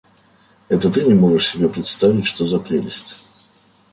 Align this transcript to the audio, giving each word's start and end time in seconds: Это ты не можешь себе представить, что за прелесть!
Это 0.67 0.89
ты 0.91 1.03
не 1.03 1.13
можешь 1.13 1.49
себе 1.51 1.69
представить, 1.69 2.25
что 2.25 2.43
за 2.47 2.59
прелесть! 2.59 3.21